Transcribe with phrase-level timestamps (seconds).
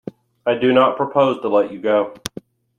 [0.47, 2.15] I do not propose to let you go.